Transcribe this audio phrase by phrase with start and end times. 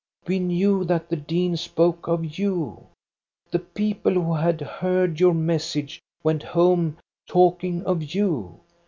[0.25, 2.87] We knew that the dean spoke of you.
[3.51, 8.61] The people who had heard your message went home talking of you.